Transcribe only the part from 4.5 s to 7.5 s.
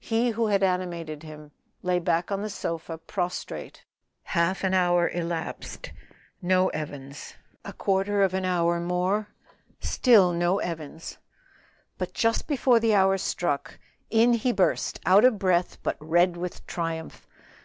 an hour elapsed, no Evans;